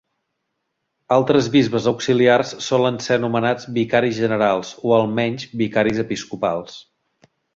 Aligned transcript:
Altres 1.17 1.49
bisbes 1.55 1.89
auxiliars 1.91 2.53
solen 2.69 2.97
ser 3.09 3.19
nomenats 3.27 3.69
vicaris 3.77 4.23
generals 4.23 4.73
o 4.93 4.97
almenys 5.01 5.47
vicaris 5.63 6.03
episcopals. 6.07 6.83